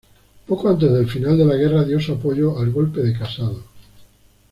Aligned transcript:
Poco 0.47 0.67
antes 0.67 0.91
del 0.91 1.07
final 1.07 1.37
de 1.37 1.45
la 1.45 1.53
guerra 1.55 1.83
dio 1.83 1.99
su 1.99 2.13
apoyo 2.13 2.57
al 2.57 2.71
golpe 2.71 3.01
de 3.03 3.13
Casado. 3.15 3.61